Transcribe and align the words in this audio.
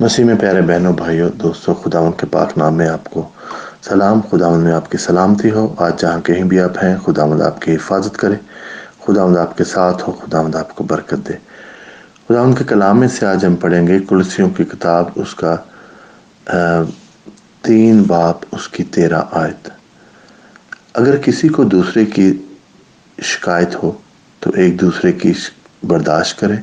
مسیح 0.00 0.24
میں 0.24 0.34
پیارے 0.34 0.62
بہنوں، 0.62 0.92
بھائیوں، 0.92 1.28
دوستوں 1.28 1.74
خدا 1.74 2.10
کے 2.16 2.26
پاک 2.26 2.58
نام 2.58 2.74
میں 2.74 2.88
آپ 2.88 3.04
کو 3.04 3.28
سلام۔ 3.82 4.20
خدا 4.20 4.50
میں 4.50 4.72
آپ 4.72 4.90
کی 4.90 4.98
سلامتی 4.98 5.50
ہو۔ 5.50 5.74
آج 5.78 6.00
جہاں 6.00 6.20
کہیں 6.20 6.44
بھی 6.44 6.60
آپ 6.60 6.84
ہیں 6.84 6.96
خدا 6.96 7.46
آپ 7.46 7.60
کی 7.60 7.74
حفاظت 7.74 8.16
کرے۔ 8.16 8.34
خدا 9.06 9.42
آپ 9.42 9.56
کے 9.56 9.64
ساتھ 9.64 10.08
ہو 10.08 10.12
خدا 10.12 10.40
آپ 10.40 10.74
کو 10.74 10.84
برکت 10.84 11.28
دے۔ 11.28 11.32
خدا 12.28 12.50
کے 12.58 12.64
کلام 12.64 13.00
میں 13.00 13.08
سے 13.08 13.26
آج 13.26 13.46
ہم 13.46 13.56
پڑھیں 13.56 13.86
گے 13.86 13.98
کلسیوں 14.08 14.50
کی 14.50 14.64
کتاب، 14.64 15.08
اس 15.14 15.34
کا 15.34 15.56
تین 17.62 18.02
باپ، 18.02 18.36
اس 18.52 18.68
کی 18.68 18.84
تیرہ 18.84 19.22
آیت۔ 19.30 19.70
اگر 20.94 21.16
کسی 21.16 21.48
کو 21.48 21.64
دوسرے 21.64 22.04
کی 22.04 22.42
شکایت 23.22 23.74
ہو، 23.82 23.92
تو 24.40 24.50
ایک 24.54 24.80
دوسرے 24.80 25.12
کی 25.12 25.32
برداشت 25.82 26.40
کرے 26.40 26.54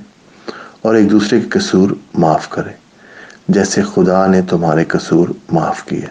اور 0.82 0.96
ایک 0.96 1.12
دوسرے 1.12 1.40
کے 1.40 1.60
قصور 1.60 1.92
معاف 2.14 2.50
کرے۔ 2.50 2.87
جیسے 3.48 3.82
خدا 3.82 4.28
نے 4.28 4.42
تمہارے 4.42 4.86
قصور 4.86 5.28
معاف 5.52 5.84
کیے، 5.86 6.06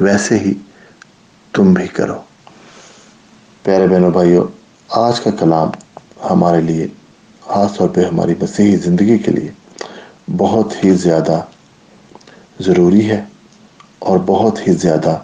ویسے 0.00 0.38
ہی 0.38 0.54
تم 1.52 1.72
بھی 1.72 1.86
کرو۔ 1.88 2.20
پیارے 3.62 3.86
بہنوں 3.86 4.10
بھائیوں، 4.10 4.46
آج 4.88 5.20
کا 5.20 5.30
کلام 5.30 5.68
ہمارے 6.30 6.60
لیے، 6.60 6.86
خاص 7.40 7.76
طور 7.76 7.88
پہ 7.88 8.04
ہماری 8.04 8.34
مسیحی 8.42 8.76
زندگی 8.76 9.18
کے 9.18 9.30
لیے، 9.30 9.50
بہت 10.36 10.84
ہی 10.84 10.94
زیادہ 10.94 11.40
ضروری 12.60 13.10
ہے 13.10 13.24
اور 13.98 14.18
بہت 14.26 14.68
ہی 14.68 14.72
زیادہ 14.72 15.18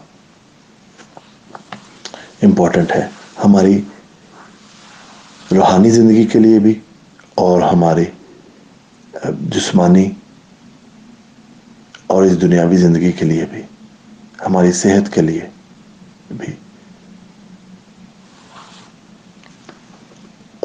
امپورٹنٹ 2.43 2.93
ہے۔ 2.93 3.09
ہماری 3.45 3.81
روحانی 5.57 5.91
زندگی 5.91 6.25
کے 6.25 6.39
لیے 6.39 6.59
بھی 6.59 6.81
اور 7.35 7.63
ہماری 7.63 8.05
جسمانی 9.41 10.11
اور 12.09 12.23
اس 12.23 12.41
دنیاوی 12.41 12.77
زندگی 12.77 13.13
کے 13.13 13.25
لیے 13.25 13.47
بھی، 13.51 13.63
ہماری 14.47 14.73
صحت 14.73 15.13
کے 15.15 15.23
لیے 15.23 15.49
بھی۔ 16.31 16.55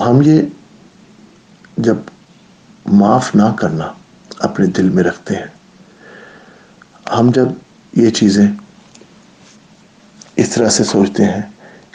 ہم 0.02 0.21
یہ 0.21 0.41
جب 1.77 1.97
معاف 2.86 3.36
نہ 3.36 3.52
کرنا 3.59 3.94
اپنے 4.39 4.66
دل 4.67 4.89
میں 4.89 5.03
رکھتے 5.03 5.36
ہیں، 5.36 5.47
ہم 7.11 7.31
جب 7.31 7.47
یہ 7.94 8.09
چیزیں 8.09 8.47
اس 10.36 10.49
طرح 10.49 10.69
سے 10.69 10.83
سوچتے 10.83 11.25
ہیں 11.25 11.41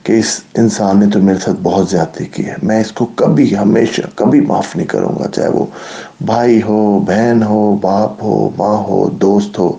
کہ 0.08 0.18
اس 0.18 0.40
انسان 0.54 1.00
نے 1.00 1.06
تو 1.06 1.22
میرے 1.22 1.38
ساتھ 1.38 1.56
بہت 1.62 1.90
زیادتی 1.90 2.24
کی 2.24 2.46
ہے۔ 2.46 2.54
میں 2.62 2.80
اس 2.80 2.92
کو 2.92 3.06
کبھی 3.06 3.58
ہمیشہ 3.58 4.00
کبھی 4.14 4.40
معاف 4.40 4.76
نہیں 4.76 4.86
کروں 4.86 5.12
گا، 5.18 5.28
چاہے 5.28 5.48
وہ 5.48 5.66
بھائی 6.20 6.62
ہو، 6.62 7.00
بہن 7.06 7.42
ہو، 7.42 7.78
باپ 7.80 8.22
ہو، 8.22 8.50
ماں 8.56 8.76
ہو، 8.76 9.10
دوست 9.10 9.58
ہو 9.58 9.72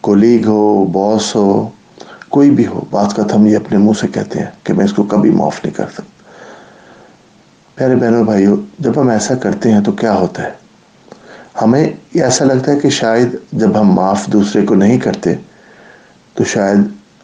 کولیگ 0.00 0.46
ہو، 0.46 0.84
باس 0.84 1.36
ہو، 1.36 1.68
کوئی 2.28 2.50
بھی 2.50 2.66
ہو۔ 2.66 2.80
بعض 2.90 3.14
کا 3.14 3.22
ہم 3.34 3.46
یہ 3.46 3.56
اپنے 3.56 3.78
منہ 3.78 3.92
سے 4.00 4.06
کہتے 4.08 4.38
ہیں 4.38 4.46
کہ 4.62 4.72
میں 4.72 4.84
اس 4.84 4.92
کو 4.92 5.02
کبھی 5.02 5.30
معاف 5.30 5.64
نہیں 5.64 5.74
کر 5.74 5.86
سکتا۔ 5.92 6.02
پیارے 7.74 7.96
بہنوں 7.96 8.24
بھائیوں، 8.24 8.56
جب 8.78 9.00
ہم 9.00 9.08
ایسا 9.08 9.34
کرتے 9.34 9.72
ہیں 9.72 9.80
تو 9.80 9.92
کیا 9.92 10.14
ہوتا 10.14 10.42
ہے؟ 10.42 10.50
ہمیں 11.62 11.90
ایسا 12.14 12.44
لگتا 12.44 12.72
ہے 12.72 12.80
کہ 12.80 12.88
شاید 12.88 13.36
جب 13.52 13.80
ہم 13.80 13.92
معاف 13.92 14.26
دوسرے 14.26 14.66
کو 14.66 14.74
نہیں 14.74 14.98
کرتے 14.98 15.34
تو 16.34 16.44
شاید 16.44 16.78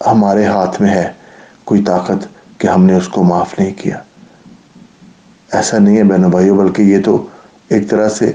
ہمارے 0.06 0.44
ہاتھ 0.44 0.82
میں 0.82 0.90
ہے۔ 0.90 1.21
کوئی 1.64 1.82
طاقت 1.82 2.28
کہ 2.58 2.66
ہم 2.66 2.84
نے 2.84 2.94
اس 2.94 3.08
کو 3.08 3.22
معاف 3.22 3.58
نہیں 3.58 3.74
کیا۔ 3.76 3.96
ایسا 5.52 5.78
نہیں 5.78 5.98
ہے 5.98 6.04
بہنوں 6.04 6.30
بھائیوں، 6.30 6.56
بلکہ 6.56 6.82
یہ 6.82 6.98
تو 7.04 7.26
ایک 7.68 7.90
طرح 7.90 8.08
سے 8.08 8.32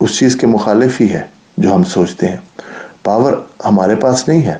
اس 0.00 0.18
چیز 0.18 0.36
کے 0.36 0.46
مخالف 0.46 1.00
ہی 1.00 1.12
ہے 1.12 1.22
جو 1.56 1.74
ہم 1.74 1.84
سوچتے 1.84 2.28
ہیں۔ 2.28 2.36
پاور 3.02 3.32
ہمارے 3.64 3.96
پاس 3.96 4.28
نہیں 4.28 4.42
ہے۔ 4.42 4.58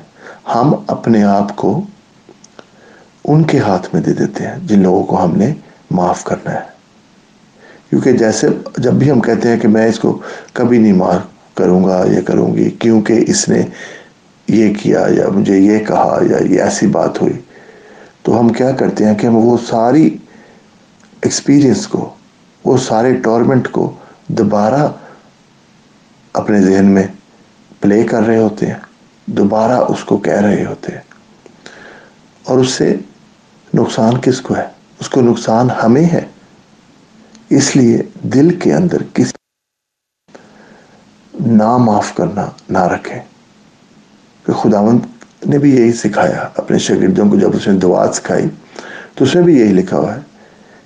ہم 0.55 0.73
اپنے 0.87 1.23
آپ 1.23 1.55
کو 1.55 1.81
ان 3.25 3.43
کے 3.43 3.59
ہاتھ 3.59 3.89
میں 3.93 4.01
دے 4.01 4.13
دیتے 4.13 4.43
ہیں 4.43 4.55
جن 4.63 4.79
لوگوں 4.79 5.03
کو 5.03 5.23
ہم 5.23 5.37
نے 5.37 5.53
معاف 5.91 6.23
کرنا 6.23 6.53
ہے۔ 6.53 6.73
کیونکہ 7.89 8.11
جیسے 8.11 8.47
جب 8.77 8.93
بھی 8.93 9.11
ہم 9.11 9.19
کہتے 9.19 9.49
ہیں 9.49 9.59
کہ 9.59 9.67
میں 9.67 9.87
اس 9.87 9.99
کو 9.99 10.21
کبھی 10.53 10.77
نہیں 10.77 10.93
معاف 10.93 11.21
کروں 11.53 11.83
گا 11.83 12.05
یا 12.11 12.21
کروں 12.21 12.55
گی، 12.55 12.69
کیونکہ 12.69 13.23
اس 13.27 13.49
نے 13.49 13.61
یہ 14.47 14.73
کیا 14.73 15.05
یا 15.09 15.27
مجھے 15.29 15.57
یہ 15.57 15.79
کہا 15.79 16.19
یا 16.29 16.37
یہ 16.43 16.61
ایسی 16.61 16.87
بات 16.87 17.21
ہوئی 17.21 17.33
تو 18.23 18.39
ہم 18.39 18.49
کیا 18.49 18.71
کرتے 18.71 19.05
ہیں 19.05 19.15
کہ 19.15 19.27
ہم 19.27 19.35
وہ 19.35 19.57
ساری 19.69 20.17
ایکسپیرئنس 21.21 21.87
کو، 21.87 22.15
وہ 22.65 22.77
سارے 22.77 23.15
ٹورمنٹ 23.15 23.71
کو 23.71 23.95
دوبارہ 24.27 24.87
اپنے 26.33 26.61
ذہن 26.61 26.85
میں 26.85 27.07
پلے 27.79 28.03
کر 28.03 28.23
رہے 28.23 28.37
ہوتے 28.37 28.67
ہیں، 28.67 28.79
دوبارہ 29.25 29.71
اس 29.71 30.03
کو 30.03 30.17
کہہ 30.17 30.41
رہے 30.41 30.65
ہوتے 30.65 30.91
ہیں۔ 30.91 31.01
اور 32.43 32.57
اس 32.57 32.69
سے 32.69 32.95
نقصان 33.73 34.21
کس 34.21 34.41
کو 34.41 34.55
ہے؟ 34.55 34.67
اس 34.99 35.09
کو 35.09 35.21
نقصان 35.21 35.69
ہمیں 35.83 36.13
ہے۔ 36.13 36.25
اس 37.49 37.75
لیے 37.75 38.01
دل 38.23 38.59
کے 38.59 38.73
اندر 38.73 38.97
کس 39.13 39.33
نہ 41.45 41.77
معاف 41.77 42.15
کرنا، 42.15 42.45
نہ 42.69 42.79
رکھیں۔ 42.79 43.19
کہ 44.45 44.53
خداوند 44.53 44.99
نے 45.47 45.57
بھی 45.57 45.75
یہی 45.75 45.91
سکھایا 45.93 46.47
اپنے 46.57 46.77
شاگردوں 46.77 47.29
کو 47.29 47.35
جب 47.35 47.55
اس 47.55 47.67
نے 47.67 47.77
دعا 47.79 48.11
سکھائی، 48.13 48.47
تو 49.15 49.25
اس 49.25 49.35
میں 49.35 49.43
بھی 49.43 49.59
یہی 49.59 49.73
لکھا 49.73 49.97
ہوا 49.97 50.15
ہے 50.15 50.21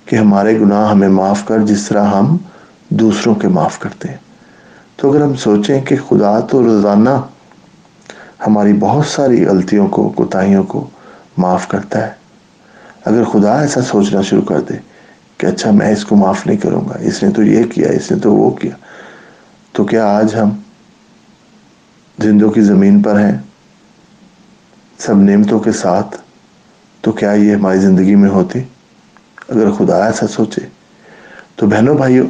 کہ 0.04 0.16
ہمارے 0.16 0.58
گناہ 0.60 0.90
ہمیں 0.90 1.08
معاف 1.08 1.44
کر 1.46 1.58
جس 1.66 1.86
طرح 1.88 2.04
ہم 2.06 2.36
دوسروں 3.00 3.34
کے 3.34 3.48
معاف 3.48 3.78
کرتے 3.78 4.08
ہیں۔ 4.08 4.16
تو 4.96 5.10
اگر 5.10 5.22
ہم 5.22 5.34
سوچیں 5.34 5.80
کہ 5.80 5.96
خدا 6.08 6.38
تو 6.40 6.62
روزانہ 6.62 7.16
ہماری 8.46 8.72
بہت 8.72 9.06
ساری 9.06 9.44
غلطیوں 9.46 9.88
کو، 9.88 10.08
کوتاہیوں 10.08 10.62
کو 10.64 10.88
معاف 11.38 11.68
کرتا 11.68 12.06
ہے، 12.06 12.12
اگر 13.04 13.24
خدا 13.24 13.60
ایسا 13.60 13.82
سوچنا 13.82 14.22
شروع 14.22 14.42
کر 14.42 14.60
دے 14.60 14.76
کہ 15.38 15.46
اچھا 15.46 15.70
میں 15.70 15.90
اس 15.92 16.04
کو 16.04 16.16
معاف 16.16 16.46
نہیں 16.46 16.56
کروں 16.56 16.80
گا، 16.88 16.98
اس 17.00 17.22
نے 17.22 17.30
تو 17.30 17.42
یہ 17.42 17.64
کیا، 17.64 17.88
اس 17.88 18.10
نے 18.10 18.18
تو 18.18 18.34
وہ 18.34 18.50
کیا، 18.50 18.76
تو 19.72 19.84
کیا 19.84 20.06
آج 20.06 20.34
ہم 20.34 20.50
زندوں 22.18 22.50
کی 22.50 22.60
زمین 22.60 23.02
پر 23.02 23.20
ہیں؟ 23.20 23.36
سب 24.98 25.16
نعمتوں 25.16 25.60
کے 25.60 25.72
ساتھ، 25.72 26.16
تو 27.00 27.12
کیا 27.12 27.32
یہ 27.32 27.54
ہماری 27.54 27.78
زندگی 27.78 28.14
میں 28.14 28.28
ہوتی؟ 28.28 28.58
اگر 29.48 29.70
خدا 29.70 30.06
ایسا 30.06 30.26
سوچے، 30.26 30.60
تو 31.56 31.66
بہنوں 31.66 31.94
بھائیوں، 31.94 32.26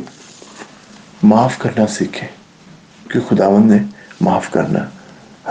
معاف 1.23 1.59
کرنا 1.59 1.87
سیکھیں 1.87 2.29
کہ 3.09 3.21
خداون 3.29 3.67
نے 3.67 3.79
معاف 4.21 4.51
کرنا 4.51 4.79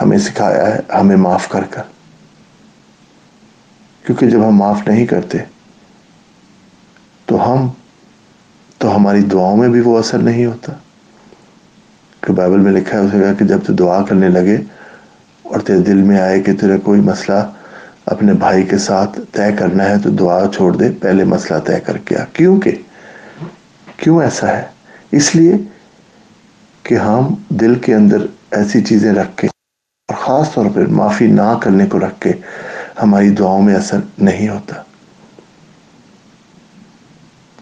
ہمیں 0.02 0.18
سکھایا 0.18 0.76
ہے، 0.76 0.80
ہمیں 0.94 1.16
معاف 1.16 1.50
کر 1.50 1.64
کر۔ 1.70 1.82
کیونکہ 4.06 4.30
جب 4.30 4.48
ہم 4.48 4.56
معاف 4.56 4.88
نہیں 4.88 5.06
کرتے، 5.06 5.38
تو 7.26 7.54
ہم، 7.54 7.68
تو 8.78 8.96
ہماری 8.96 9.22
دعاؤں 9.22 9.58
میں 9.58 9.70
بھی 9.70 9.80
وہ 9.80 10.00
اثر 10.00 10.18
نہیں 10.18 10.46
ہوتا۔ 10.46 10.74
کہ 12.22 12.34
بائبل 12.34 12.60
میں 12.60 12.72
لکھا 12.72 13.00
ہے، 13.00 13.06
اسے 13.06 13.20
کہا 13.20 13.34
کہ 13.34 13.46
جب 13.46 13.60
تو 13.68 13.74
دعا 13.74 14.02
کرنے 14.04 14.30
لگے 14.30 14.58
اور 15.48 15.60
تیرے 15.60 15.80
دل 15.80 16.02
میں 16.02 16.20
آئے 16.20 16.40
کہ 16.40 16.54
تیرے 16.54 16.78
کوئی 16.78 17.02
مسئلہ 17.02 17.52
اپنے 18.06 18.34
بھائی 18.34 18.64
کے 18.64 18.78
ساتھ 18.78 19.20
طے 19.32 19.52
کرنا 19.60 19.90
ہے 19.90 19.96
تو 20.04 20.10
دعا 20.10 20.44
چھوڑ 20.56 20.76
دے، 20.76 20.92
پہلے 21.02 21.24
مسئلہ 21.24 21.60
طے 21.60 21.80
کر 21.80 21.98
کے 21.98 22.16
کیوں 22.34 22.62
کہ؟ 22.62 22.72
کیوں 23.98 24.24
ایسا 24.24 24.48
ہے؟ 24.48 24.64
اس 25.12 25.36
لیے 25.36 25.54
کہ 26.84 26.96
ہم 26.96 27.36
دل 27.50 27.76
کے 27.76 27.96
اندر 27.96 28.18
ایسی 28.52 28.82
چیزیں 28.82 29.14
رکھ 29.14 29.38
کے 29.38 29.48
اور 29.48 30.16
خاص 30.16 30.54
طور 30.54 30.66
پر 30.74 30.86
معافی 30.86 31.28
نہ 31.28 31.60
کرنے 31.64 31.86
کو 31.86 32.00
رکھ 32.00 32.22
کے 32.22 32.32
ہماری 33.04 33.30
دعاؤں 33.30 33.62
میں 33.62 33.76
اثر 33.76 33.98
نہیں 34.18 34.50
ہوتا۔ 34.50 34.76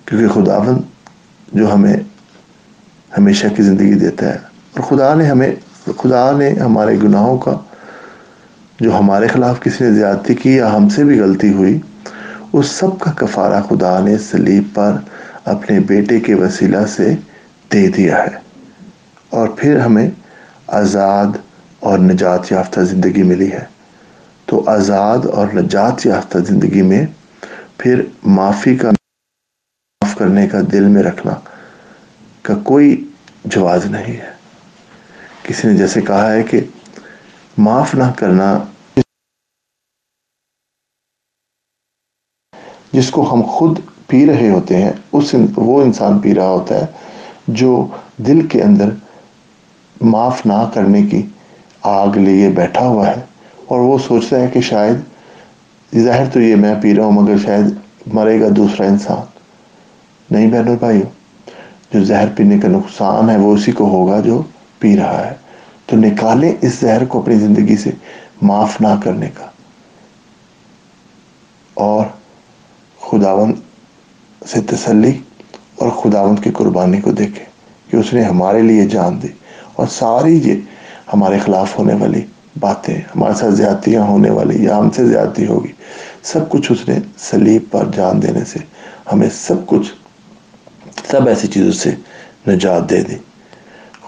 کیونکہ 0.06 0.28
خداون 0.28 0.81
جو 1.53 1.74
ہمیں 1.74 1.97
ہمیشہ 3.18 3.47
کی 3.56 3.63
زندگی 3.63 3.94
دیتا 3.94 4.25
ہے 4.29 4.38
اور 4.78 4.81
خدا 4.81 5.13
نے 5.13 5.25
ہمیں، 5.25 5.56
خدا 5.97 6.31
نے 6.31 6.50
ہمارے 6.50 6.98
گناہوں 7.04 7.38
کا 7.38 7.57
جو 8.80 8.98
ہمارے 8.98 9.27
خلاف 9.27 9.60
کسی 9.60 9.83
نے 9.83 9.92
زیادتی 9.92 10.36
کی 10.36 10.56
یا 10.56 10.75
ہم 10.75 10.89
سے 10.89 11.04
بھی 11.04 11.19
غلطی 11.19 11.54
ہوئی، 11.54 11.80
اس 12.54 12.68
سب 12.68 13.00
کا 13.00 13.12
کفارہ 13.12 13.62
خدا 13.62 14.00
نے 14.00 14.18
سلیب 14.18 14.63
پر 14.74 14.98
اپنے 15.45 15.80
بیٹے 15.80 16.19
کے 16.19 16.36
وسیلہ 16.36 16.86
سے 16.88 17.16
دے 17.74 17.88
دیا 17.88 18.18
ہے۔ 18.24 18.39
اور 19.30 19.48
پھر 19.48 19.80
ہمیں 19.80 20.10
آزاد 20.68 21.25
اور 21.80 22.00
نجات 22.00 22.51
یافتہ 22.51 22.80
زندگی 22.80 23.24
ملی 23.24 23.51
ہے۔ 23.51 23.66
تو 24.45 24.63
آزاد 24.68 25.25
اور 25.25 25.48
نجات 25.54 26.06
یافتہ 26.06 26.38
زندگی 26.38 26.81
میں 26.81 27.06
پھر 27.77 28.01
معافی 28.24 28.75
کا 28.75 28.89
معاف 28.89 30.18
کرنے 30.18 30.48
کا 30.48 30.57
دل 30.72 30.83
میں 30.83 31.04
رکھنا 31.04 31.33
کا 32.42 32.54
کوئی 32.63 33.07
جواز 33.45 33.86
نہیں 33.86 34.18
ہے۔ 34.18 34.31
کسی 35.44 35.68
نے 35.68 35.74
جیسے 35.74 36.01
کہا 36.01 36.31
ہے 36.31 36.44
کہ 36.44 36.62
معاف 37.57 37.96
نہ 37.96 38.04
کرنا 38.16 38.60
جس 42.94 43.10
کو 43.12 43.34
ہم 43.34 43.42
خود 43.42 43.80
پی 44.07 44.25
رہے 44.25 44.50
ہوتے 44.50 44.81
ہیں، 44.81 44.92
اس 45.12 45.36
وہ 45.56 45.81
انسان 45.81 46.19
پی 46.19 46.36
رہا 46.36 46.48
ہوتا 46.48 46.75
ہے 46.75 46.86
جو 47.48 47.88
دل 48.18 48.48
کے 48.48 48.63
اندر 48.63 48.90
معاف 50.02 50.46
نہ 50.46 50.69
کرنے 50.74 51.04
کی 51.04 51.25
آگ 51.81 52.18
لیے 52.18 52.50
بیٹھا 52.50 52.88
ہوا 52.88 53.07
ہے۔ 53.07 53.22
اور 53.66 53.80
وہ 53.80 53.98
سوچتا 53.98 54.40
ہے 54.40 54.48
کہ 54.48 54.62
شاید 54.62 54.96
ظاہر 55.98 56.30
تو 56.34 56.42
یہ 56.42 56.56
میں 56.56 56.75
پی 56.81 56.96
رہا 56.96 57.04
ہوں، 57.04 57.12
مگر 57.12 57.38
شاید 57.38 57.66
مرے 58.13 58.42
گا 58.42 58.48
دوسرا 58.58 58.88
انسان۔ 58.88 59.25
نہیں 60.31 60.51
بہنوں 60.51 60.75
بھائیو، 60.75 61.06
جو 61.94 62.04
زہر 62.04 62.28
پینے 62.38 62.60
کا 62.60 62.68
نقصان 62.68 63.30
ہے، 63.30 63.38
وہ 63.38 63.54
اسی 63.54 63.72
کو 63.72 63.90
ہوگا 63.90 64.19
جو 64.19 64.42
پی 64.80 64.98
رہا 64.98 65.28
ہے۔ 65.28 65.44
تو 65.86 65.98
نکالیں 65.98 66.54
اس 66.62 66.80
زہر 66.80 67.06
کو 67.06 67.20
اپنی 67.20 67.36
زندگی 67.36 67.78
سے 67.78 67.90
معاف 68.42 68.82
نہ 68.82 68.88
کرنے 69.04 69.30
کا۔ 69.34 69.46
اور 71.74 72.06
خداون 73.02 73.54
سے 74.48 74.62
تسلی 74.62 75.18
اور 75.76 75.90
خداون 75.90 76.36
کی 76.36 76.52
قربانی 76.52 77.02
کو 77.02 77.12
دیکھیں 77.12 77.46
کہ 77.92 77.96
اس 77.98 78.14
نے 78.14 78.24
ہمارے 78.24 78.62
لیے 78.62 78.86
جان 78.86 79.22
دی۔ 79.22 79.28
اور 79.74 79.88
ساری 79.88 80.40
یہ 80.44 80.56
ہمارے 81.14 81.40
خلاف 81.40 81.80
ہونے 81.80 81.94
والی 81.94 82.22
باتیں، 82.60 82.96
ہمارے 83.16 83.34
ساتھ 83.34 83.54
زیادتیاں 83.54 84.04
ہونے 84.04 84.30
والی، 84.30 84.64
یا 84.64 84.78
ہم 84.78 84.90
سے 84.90 85.08
زیادتی 85.08 85.48
ہوگی، 85.48 85.72
سب 86.24 86.50
کچھ 86.50 86.72
اس 86.72 86.90
نے 86.90 87.00
سلیب 87.18 87.64
پر 87.72 87.86
جان 87.96 88.22
دینے 88.22 88.46
سے، 88.46 88.60
ہمیں 89.12 89.30
سب 89.34 89.66
کچھ، 89.66 89.94
سب 91.12 91.28
ایسی 91.28 91.48
چیزوں 91.48 91.72
سے 91.72 91.92
نجات 92.48 92.90
دے 92.90 93.02
دی۔ 93.02 93.16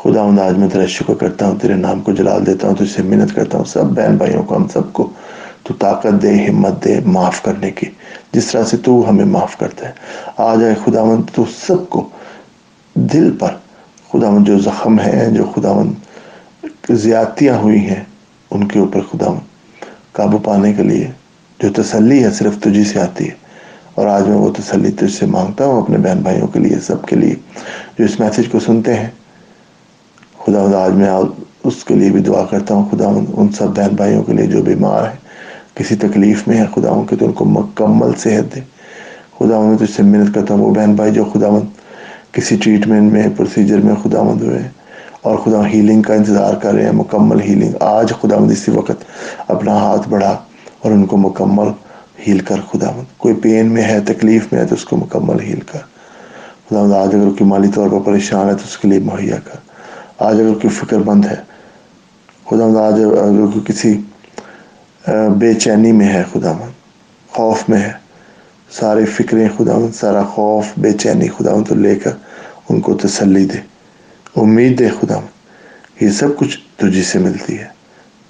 خدا 0.08 0.22
آج 0.22 0.58
میں 0.58 0.70
تیرا 0.70 0.86
شکر 0.86 1.14
کرتا 1.14 1.48
ہوں، 1.48 1.60
تیرے 1.60 1.74
نام 1.74 2.02
کو 2.02 2.12
جلال 2.12 2.46
دیتا 2.46 2.68
ہوں، 2.68 2.76
تجھ 2.76 2.96
سے 2.96 3.04
منت 3.04 3.36
کرتا 3.36 3.58
ہوں، 3.58 3.66
سب 3.66 3.86
بہن 3.86 4.18
بھائیوں 4.18 4.44
کو، 4.44 4.56
ہم 4.56 4.68
سب 4.68 4.94
کو۔ 4.94 5.10
تو 5.64 5.74
طاقت 5.74 6.22
دے، 6.22 6.46
ہمت 6.46 6.84
دے 6.84 7.00
معاف 7.06 7.42
کرنے 7.42 7.72
کی۔ 7.72 7.88
جس 8.32 8.46
طرح 8.46 8.64
سے 8.64 8.78
تو 8.78 9.06
ہمیں 9.10 9.26
معاف 9.26 9.58
کرتا 9.58 9.88
ہے۔ 9.88 9.94
آ 10.38 10.56
جائے 10.56 10.76
خدا 10.86 11.04
مند، 11.04 11.36
تو 11.36 11.46
سب 11.68 11.90
کو 11.90 12.10
دل 12.94 13.38
پر 13.40 13.48
خدا 14.12 14.30
مند 14.30 14.46
جو 14.46 14.60
زخم 14.60 15.00
ہے 15.00 15.32
جو 15.32 15.46
خدا 15.56 15.74
مند 15.74 15.92
زیادتیاں 16.90 17.58
ہوئی 17.58 17.80
ہیں، 17.80 18.04
ان 18.52 18.68
کے 18.68 18.80
اوپر 18.80 19.02
خدا 19.02 19.30
مند 19.30 19.84
قابو 20.12 20.38
پانے 20.38 20.74
کے 20.74 20.84
لیے 20.84 21.12
جو 21.60 21.84
تسلی 21.84 22.24
ہے، 22.24 22.32
صرف 22.32 22.54
تجھی 22.60 22.84
سے 22.84 23.00
آتی 23.00 23.26
ہے۔ 23.26 23.34
اور 23.96 24.08
آج 24.08 24.28
میں 24.28 24.38
وہ 24.38 24.54
تسلی 24.58 24.92
تجھ 24.92 25.14
سے 25.14 25.26
مانگتا 25.26 25.66
ہوں، 25.66 25.82
اپنے 25.82 25.98
بہن 25.98 26.20
بھائیوں 26.20 26.48
کے 26.48 26.60
لیے، 26.60 26.80
سب 26.80 27.06
کے 27.06 27.16
لیے۔ 27.16 27.36
جو 28.00 28.06
اس 28.06 28.20
میسیج 28.20 28.50
کو 28.52 28.60
سنتے 28.60 28.94
ہیں 28.94 29.08
خدا 30.48 30.64
مند 30.64 30.74
آج 30.74 30.92
میں 30.92 31.10
اس 31.64 31.84
کے 31.84 31.96
لیے 31.96 32.10
بھی 32.10 32.20
دعا 32.20 32.46
کرتا 32.46 32.74
ہوں، 32.74 32.86
خدا 32.92 33.10
مند 33.10 33.26
ان 33.34 33.50
سب 33.50 33.68
بہن 33.68 33.96
بھائیوں 33.96 34.24
کے 34.24 34.34
لیے 34.34 34.46
جو 34.46 34.62
بیمار 34.62 35.04
ہیں، 35.04 35.18
کسی 35.76 35.96
تکلیف 35.96 36.48
میں 36.48 36.58
ہے 36.58 36.66
خدا 36.76 37.02
کے 37.10 37.16
تو 37.16 37.26
ان 37.26 37.32
کو 37.32 37.46
مکمل 37.46 38.12
صحت 38.18 38.56
دے۔ 38.56 38.60
خدا 39.40 39.60
میں 39.62 39.78
تجھ 39.78 39.92
سے 39.96 40.04
محنت 40.04 40.36
کرتا 40.36 40.54
ہوں، 40.54 40.62
وہ 40.62 40.74
بہن 40.74 40.94
بھائی 40.94 41.12
جو 41.12 41.24
خدا 41.24 41.50
مند 41.50 41.68
کسی 42.32 42.56
ٹریٹمنٹ 42.56 43.14
میں 43.14 43.28
پروسیجر 43.38 43.78
میں 43.78 43.96
خدا 44.04 44.24
مند 44.24 44.42
ہوئے۔ 44.42 44.60
ہیں 44.60 44.70
اور 45.22 45.38
خدا 45.38 45.68
ہیلنگ 45.68 46.02
کا 46.02 46.14
انتظار 46.14 46.54
کر 46.54 46.74
رہے 46.74 46.86
ہیں، 46.86 46.92
مکمل 46.92 47.42
ہیلنگ 47.42 47.72
آج 47.80 48.14
خدا 48.22 48.38
مند 48.40 48.52
اسی 48.52 48.72
وقت 48.72 49.06
اپنا 49.48 49.76
ہاتھ 49.76 50.10
بڑھا 50.10 50.38
اور 50.80 50.92
ان 50.92 51.06
کو 51.06 51.18
مکمل 51.18 51.68
ہیل 52.28 52.40
کر، 52.40 52.56
خدا 52.72 52.92
مند۔ 52.92 53.18
کوئی 53.18 53.34
پین 53.34 53.66
میں 53.66 53.84
ہے، 53.84 54.00
تکلیف 54.06 54.54
میں 54.54 54.62
ہے، 54.62 54.66
تو 54.66 54.76
اس 54.76 54.86
کو 54.86 54.98
مکمل 54.98 55.40
ہیل 55.40 55.60
کر۔ 55.60 55.80
خدا 56.70 56.84
مند، 56.84 56.94
آج 56.94 57.08
اگر 57.08 57.30
کوئی 57.30 57.46
مالی 57.46 57.68
طور 57.68 57.90
پر 57.90 58.00
پریشان 58.00 58.50
ہے، 58.50 58.54
تو 58.54 58.62
اس 58.66 58.78
کے 58.78 58.88
لیے 58.88 59.00
مہیا 59.00 59.36
کر۔ 59.36 59.67
آج 60.20 60.40
اگر 60.40 60.54
کوئی 60.54 60.70
فکر 60.74 60.98
مند 60.98 61.26
ہے، 61.26 61.36
خدا 62.50 62.68
مند 62.68 62.78
آج 62.78 62.94
اگر 62.94 63.46
کوئی 63.54 63.64
کسی 63.66 63.94
بے 65.40 65.54
چینی 65.54 65.92
میں 65.92 66.08
ہے، 66.14 66.24
خدا 66.34 66.52
مند، 66.52 66.74
خوف 67.30 67.68
میں 67.70 67.80
ہے 67.80 67.92
سارے 68.72 69.06
فکریں 69.06 69.48
خدا 69.58 69.78
مند، 69.78 69.94
سارا 69.96 70.24
خوف، 70.34 70.66
بے 70.78 70.92
چینی 70.92 71.28
خدا 71.38 71.56
مند 71.56 71.68
تو 71.68 71.76
لے 71.76 71.96
کر 71.96 72.12
ان 72.70 72.82
کو 72.82 72.94
تسلی 72.98 73.46
دے، 73.46 73.60
امید 74.36 74.80
دے 74.80 74.90
خدا 75.00 75.20
مند، 75.20 76.02
یہ 76.02 76.10
سب 76.10 76.36
کچھ 76.38 76.58
تجھی 76.78 77.04
سے 77.04 77.20
ملتی 77.20 77.58
ہے۔ 77.60 77.68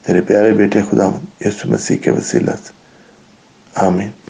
تیرے 0.06 0.22
پیارے 0.28 0.52
بیٹے 0.52 0.82
خدا 0.90 1.10
مند، 1.10 1.42
یسو 1.46 1.70
مسیح 1.70 1.98
کے 1.98 2.12
وسیلہ 2.12 2.52
سے 2.64 2.72
آمین۔ 3.86 4.10